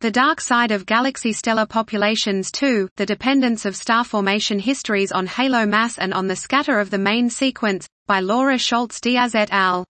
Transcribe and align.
The 0.00 0.12
Dark 0.12 0.40
Side 0.40 0.70
of 0.70 0.86
Galaxy 0.86 1.32
Stellar 1.32 1.66
Populations 1.66 2.52
2, 2.52 2.88
The 2.94 3.04
Dependence 3.04 3.64
of 3.64 3.74
Star 3.74 4.04
Formation 4.04 4.60
Histories 4.60 5.10
on 5.10 5.26
Halo 5.26 5.66
Mass 5.66 5.98
and 5.98 6.14
on 6.14 6.28
the 6.28 6.36
Scatter 6.36 6.78
of 6.78 6.90
the 6.90 6.98
Main 6.98 7.28
Sequence, 7.30 7.88
by 8.06 8.20
Laura 8.20 8.58
Scholz 8.58 9.00
Diaz 9.00 9.34
et 9.34 9.50
al. 9.50 9.84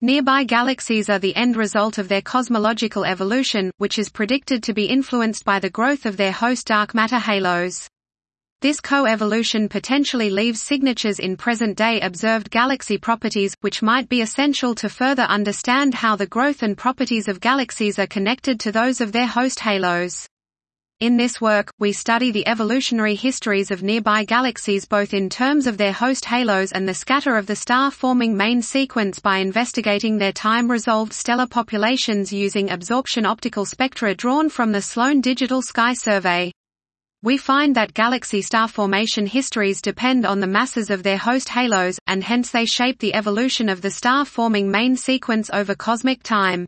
Nearby 0.00 0.44
galaxies 0.44 1.10
are 1.10 1.18
the 1.18 1.34
end 1.34 1.56
result 1.56 1.98
of 1.98 2.06
their 2.06 2.22
cosmological 2.22 3.04
evolution, 3.04 3.72
which 3.78 3.98
is 3.98 4.10
predicted 4.10 4.62
to 4.62 4.74
be 4.74 4.84
influenced 4.84 5.44
by 5.44 5.58
the 5.58 5.70
growth 5.70 6.06
of 6.06 6.16
their 6.16 6.30
host 6.30 6.68
dark 6.68 6.94
matter 6.94 7.18
halos. 7.18 7.88
This 8.62 8.80
co-evolution 8.80 9.68
potentially 9.68 10.30
leaves 10.30 10.62
signatures 10.62 11.18
in 11.18 11.36
present-day 11.36 12.00
observed 12.00 12.48
galaxy 12.48 12.96
properties, 12.96 13.56
which 13.60 13.82
might 13.82 14.08
be 14.08 14.20
essential 14.20 14.76
to 14.76 14.88
further 14.88 15.24
understand 15.24 15.94
how 15.94 16.14
the 16.14 16.28
growth 16.28 16.62
and 16.62 16.78
properties 16.78 17.26
of 17.26 17.40
galaxies 17.40 17.98
are 17.98 18.06
connected 18.06 18.60
to 18.60 18.70
those 18.70 19.00
of 19.00 19.10
their 19.10 19.26
host 19.26 19.58
halos. 19.58 20.28
In 21.00 21.16
this 21.16 21.40
work, 21.40 21.72
we 21.80 21.90
study 21.90 22.30
the 22.30 22.46
evolutionary 22.46 23.16
histories 23.16 23.72
of 23.72 23.82
nearby 23.82 24.22
galaxies 24.22 24.84
both 24.86 25.12
in 25.12 25.28
terms 25.28 25.66
of 25.66 25.76
their 25.76 25.92
host 25.92 26.24
halos 26.24 26.70
and 26.70 26.88
the 26.88 26.94
scatter 26.94 27.36
of 27.36 27.48
the 27.48 27.56
star-forming 27.56 28.36
main 28.36 28.62
sequence 28.62 29.18
by 29.18 29.38
investigating 29.38 30.18
their 30.18 30.30
time-resolved 30.30 31.12
stellar 31.12 31.48
populations 31.48 32.32
using 32.32 32.70
absorption 32.70 33.26
optical 33.26 33.64
spectra 33.64 34.14
drawn 34.14 34.48
from 34.48 34.70
the 34.70 34.82
Sloan 34.82 35.20
Digital 35.20 35.62
Sky 35.62 35.94
Survey. 35.94 36.52
We 37.24 37.36
find 37.36 37.76
that 37.76 37.94
galaxy 37.94 38.42
star 38.42 38.66
formation 38.66 39.28
histories 39.28 39.80
depend 39.80 40.26
on 40.26 40.40
the 40.40 40.48
masses 40.48 40.90
of 40.90 41.04
their 41.04 41.18
host 41.18 41.48
halos, 41.50 41.96
and 42.08 42.24
hence 42.24 42.50
they 42.50 42.66
shape 42.66 42.98
the 42.98 43.14
evolution 43.14 43.68
of 43.68 43.80
the 43.80 43.92
star-forming 43.92 44.68
main 44.68 44.96
sequence 44.96 45.48
over 45.52 45.76
cosmic 45.76 46.24
time. 46.24 46.66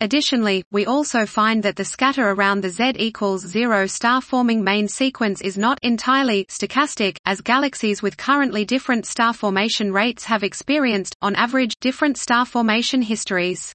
Additionally, 0.00 0.64
we 0.72 0.86
also 0.86 1.26
find 1.26 1.62
that 1.64 1.76
the 1.76 1.84
scatter 1.84 2.30
around 2.30 2.62
the 2.62 2.70
Z 2.70 2.94
equals 2.96 3.46
zero 3.46 3.86
star-forming 3.86 4.64
main 4.64 4.88
sequence 4.88 5.42
is 5.42 5.58
not 5.58 5.78
entirely 5.82 6.46
stochastic, 6.46 7.18
as 7.26 7.42
galaxies 7.42 8.00
with 8.00 8.16
currently 8.16 8.64
different 8.64 9.04
star 9.04 9.34
formation 9.34 9.92
rates 9.92 10.24
have 10.24 10.42
experienced, 10.42 11.14
on 11.20 11.36
average, 11.36 11.74
different 11.80 12.16
star 12.16 12.46
formation 12.46 13.02
histories. 13.02 13.74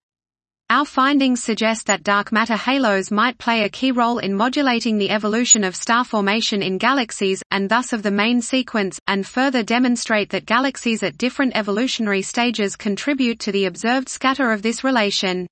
Our 0.72 0.86
findings 0.86 1.44
suggest 1.44 1.88
that 1.88 2.04
dark 2.04 2.32
matter 2.32 2.56
halos 2.56 3.10
might 3.10 3.40
play 3.40 3.64
a 3.64 3.70
key 3.70 3.92
role 3.92 4.20
in 4.20 4.36
modulating 4.36 5.00
the 5.00 5.10
evolution 5.10 5.64
of 5.64 5.76
star 5.76 6.06
formation 6.06 6.62
in 6.62 6.78
galaxies, 6.78 7.42
and 7.50 7.68
thus 7.68 7.92
of 7.92 8.04
the 8.04 8.12
main 8.12 8.40
sequence, 8.44 9.00
and 9.08 9.26
further 9.26 9.64
demonstrate 9.64 10.30
that 10.30 10.46
galaxies 10.46 11.02
at 11.02 11.18
different 11.18 11.54
evolutionary 11.56 12.22
stages 12.22 12.76
contribute 12.76 13.40
to 13.40 13.52
the 13.52 13.66
observed 13.66 14.10
scatter 14.10 14.52
of 14.52 14.62
this 14.62 14.84
relation. 14.84 15.48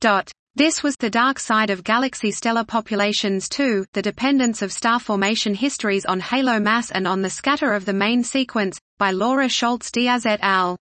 Dot. 0.00 0.32
This 0.56 0.82
was 0.82 0.96
The 0.96 1.10
Dark 1.10 1.38
Side 1.38 1.70
of 1.70 1.84
Galaxy 1.84 2.32
Stellar 2.32 2.64
Populations 2.64 3.48
2, 3.50 3.86
The 3.92 4.02
Dependence 4.02 4.62
of 4.62 4.72
Star 4.72 4.98
Formation 4.98 5.54
Histories 5.54 6.04
on 6.04 6.18
Halo 6.18 6.58
Mass 6.58 6.90
and 6.90 7.06
on 7.06 7.22
the 7.22 7.30
Scatter 7.30 7.72
of 7.72 7.84
the 7.84 7.92
Main 7.92 8.24
Sequence, 8.24 8.80
by 8.98 9.12
Laura 9.12 9.46
Scholz 9.46 9.92
Diaz 9.92 10.26
et 10.26 10.40
al. 10.42 10.76